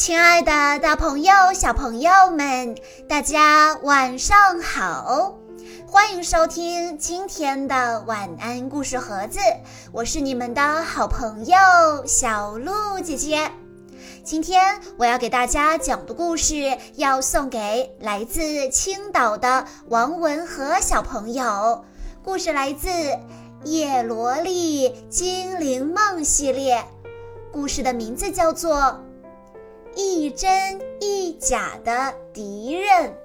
[0.00, 2.74] 亲爱的，大朋友、小朋友们，
[3.06, 5.34] 大家晚上好！
[5.86, 9.38] 欢迎收听今天的晚安故事盒子，
[9.92, 11.54] 我是你们的好朋友
[12.06, 13.52] 小鹿姐姐。
[14.24, 21.84] 今天我要给大家讲的故事，要送给来自青岛的王文和小朋友。
[22.24, 22.88] 故事来自
[23.64, 26.82] 《叶罗丽精灵梦》系列，
[27.52, 28.98] 故事的名字叫做。
[30.20, 33.16] 一真一假的敌人，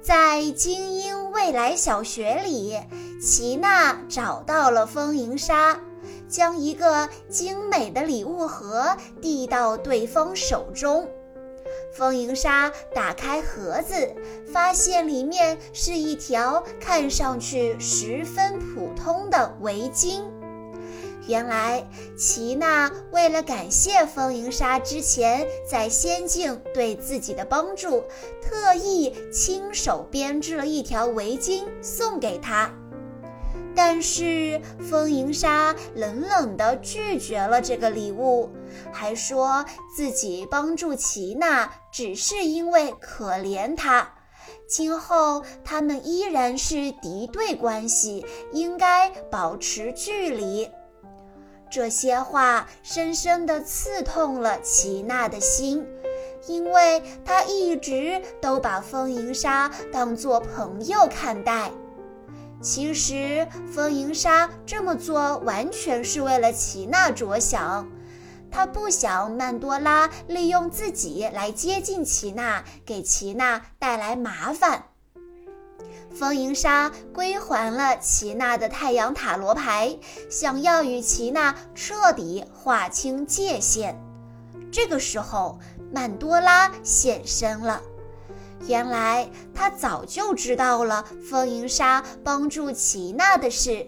[0.00, 2.76] 在精英未来小学里，
[3.22, 5.80] 齐娜找到了风银沙，
[6.28, 11.08] 将一个精美的礼物盒递到对方手中。
[11.94, 14.12] 风银沙打开盒子，
[14.52, 20.24] 发现里面是一条看上去十分普通的围巾。
[21.28, 21.86] 原来，
[22.16, 28.02] 齐娜为了感谢风银沙之前在仙境对自己的帮助，
[28.42, 32.70] 特意亲手编织了一条围巾送给她。
[33.74, 38.50] 但是，风银沙冷冷地拒绝了这个礼物，
[38.92, 39.64] 还说
[39.96, 44.12] 自己帮助齐娜只是因为可怜她，
[44.68, 50.68] 今后他们依然是敌对关系，应该保持距离。
[51.72, 55.86] 这些话深深地刺痛了齐娜的心，
[56.46, 61.70] 因为她一直都把风银沙当作朋友看待。
[62.60, 67.88] 其实，风银沙这么做完全是为了齐娜着想，
[68.50, 74.84] 他不想曼多拉利用自己来接近齐娜，给齐娜带来麻烦。
[76.14, 79.98] 风银沙归还了齐娜的太阳塔罗牌，
[80.30, 83.98] 想要与齐娜彻底划清界限。
[84.70, 85.58] 这个时候，
[85.92, 87.80] 曼多拉现身了。
[88.66, 93.86] 原来他早就知道了风银沙帮助齐娜的事，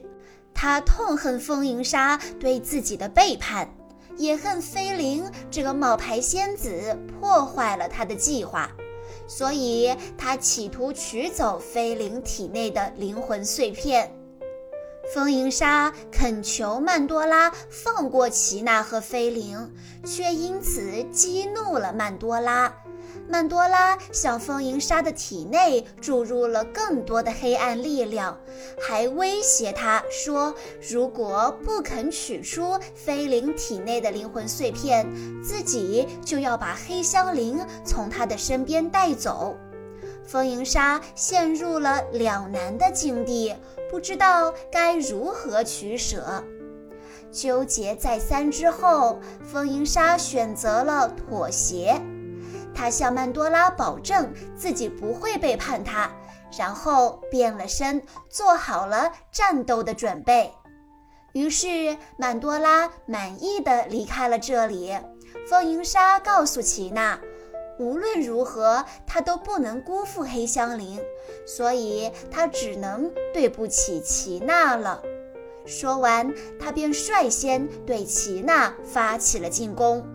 [0.53, 3.73] 他痛恨风银沙对自己的背叛，
[4.17, 8.69] 也恨菲灵这个冒牌仙子破坏了他的计划。
[9.27, 14.15] 所以，他企图取走菲灵体内的灵魂碎片。
[15.13, 19.75] 风银沙恳求曼多拉放过齐娜和菲灵，
[20.05, 22.75] 却因此激怒了曼多拉。
[23.27, 28.39] 曼多拉向风银沙的体内注入了更多的黑暗力量，
[28.81, 30.55] 还威胁他说
[30.89, 35.07] ：“如果不肯取出菲灵体内的灵魂碎片，
[35.43, 39.57] 自己就要把黑香菱从他的身边带走。”
[40.27, 43.55] 风银沙陷入了两难的境地，
[43.91, 46.45] 不知道该如何取舍。
[47.33, 52.01] 纠结再三之后，风银沙选择了妥协。
[52.75, 56.11] 他向曼多拉保证自己不会背叛他，
[56.59, 60.53] 然后变了身，做好了战斗的准备。
[61.33, 64.97] 于是曼多拉满意的离开了这里。
[65.49, 67.19] 风银沙告诉齐娜，
[67.79, 71.01] 无论如何，他都不能辜负黑香菱，
[71.45, 75.03] 所以他只能对不起齐娜了。
[75.67, 80.07] 说完，他便率先对齐娜发起了进攻。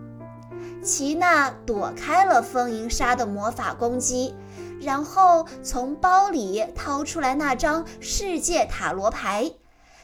[0.81, 4.33] 齐娜躲开了风银沙的魔法攻击，
[4.79, 9.51] 然后从包里掏出来那张世界塔罗牌，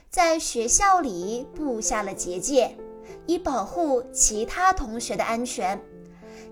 [0.09, 2.77] 在学校里布下了结界，
[3.25, 5.81] 以保护其他同学的安全。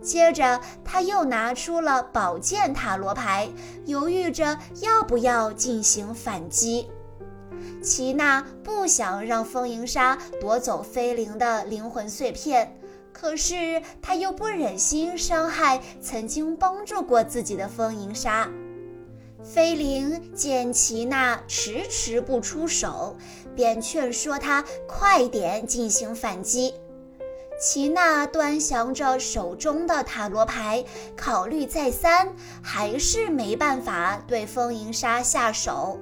[0.02, 3.50] 接着，他又拿出了宝剑塔罗牌，
[3.86, 6.90] 犹豫着要不要进行反击。
[7.82, 12.78] 齐娜不想让风银沙夺走菲灵的灵魂碎片。
[13.14, 18.50] 可是他又不忍心伤害曾经帮助过自己的风银沙。
[19.42, 23.16] 菲灵见齐娜迟迟不出手，
[23.56, 26.74] 便劝说她快点进行反击。
[27.60, 30.84] 齐娜端详着手中的塔罗牌，
[31.16, 36.00] 考虑再三，还是没办法对风银沙下手。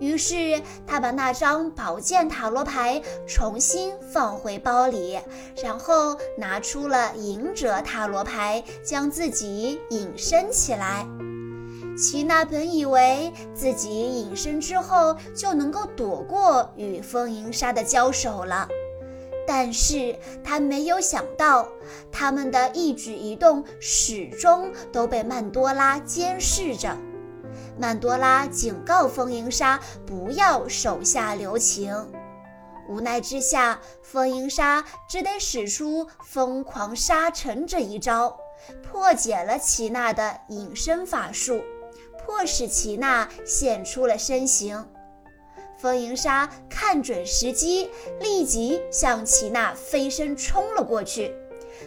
[0.00, 5.20] 于是，他把那张宝剑塔罗牌重新放回包里，
[5.62, 11.06] 然后拿出了隐者塔罗牌，将自己隐身起来。
[11.98, 18.66] 齐娜本以为自己隐身之后就能够躲过与风银沙的交手了，
[19.46, 21.68] 但是她没有想到，
[22.10, 26.96] 他们的一举一动始终都被曼多拉监视着。
[27.80, 31.96] 曼多拉警告风银沙不要手下留情。
[32.86, 38.38] 无奈之下，风音沙只得使出疯狂沙尘这一招，
[38.82, 41.62] 破解了齐娜的隐身法术，
[42.18, 44.86] 迫使齐娜现出了身形。
[45.78, 47.88] 风银沙看准时机，
[48.20, 51.34] 立即向齐娜飞身冲了过去。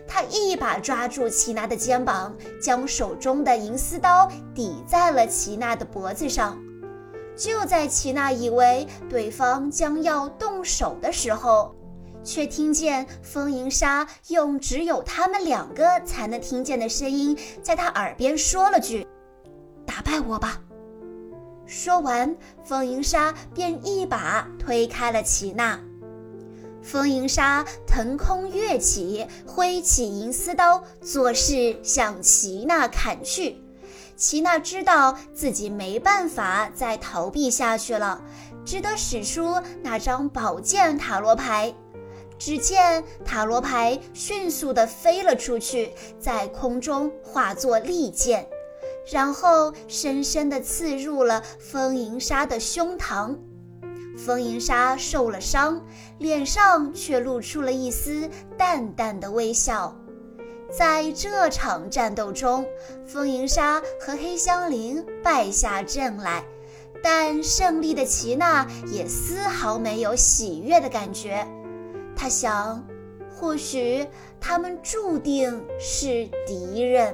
[0.07, 6.57] 他一把抓住齐娜的肩膀，将手中的银丝刀抵在了齐娜的脖子上。
[7.35, 11.75] 就在齐娜以为对方将要动手的时候，
[12.23, 19.07] 却听见风银沙用只有他们两个才能听见的声音，在他耳边说了句
[19.85, 20.61] ：“打败我吧。”
[21.65, 25.79] 说完，风银沙便一把推开了齐娜。
[26.83, 33.61] 风银沙腾空跃起，挥起银丝刀，作势向齐娜砍去。
[34.15, 38.21] 齐娜知道自己没办法再逃避下去了，
[38.63, 41.73] 只得使出那张宝剑塔罗牌。
[42.37, 48.47] 只见塔罗牌迅速地飞了出去，在空中化作利剑。
[49.11, 53.35] 然后深深地刺入了风银沙的胸膛，
[54.25, 55.81] 风银沙受了伤，
[56.17, 59.93] 脸上却露出了一丝淡淡的微笑。
[60.71, 62.65] 在这场战斗中，
[63.05, 66.43] 风银沙和黑香菱败下阵来，
[67.03, 71.45] 但胜利的齐娜也丝毫没有喜悦的感觉。
[72.15, 72.81] 她想，
[73.35, 74.07] 或许
[74.39, 77.13] 他们注定是敌人。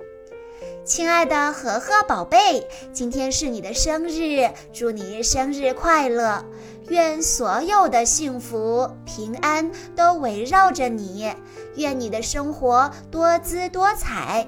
[0.83, 6.43] 亲爱的和和宝贝，今天是你的生日，祝你生日快乐！
[6.89, 11.31] 愿所有的幸福、平安都围绕着你，
[11.75, 14.47] 愿你的生活多姿多彩。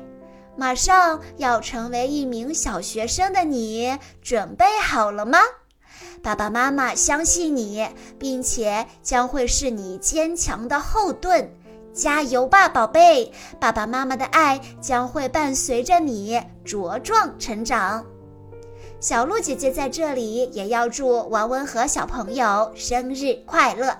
[0.57, 5.37] 马上要成为一名小学生的你，准备好了吗？
[6.23, 7.87] 爸爸妈妈相信你，
[8.17, 11.53] 并且将会是你坚强的后盾。
[11.93, 13.31] 加油吧，宝贝！
[13.59, 18.03] 爸爸妈妈的爱将会伴随着你茁壮成长。
[18.99, 23.97] 小鹿姐姐在这里也要祝王文和小朋友生日快乐。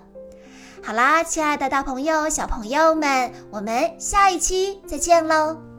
[0.81, 5.72] 好啦，亲爱的大朋友、小朋友们，我们下一期再见喽！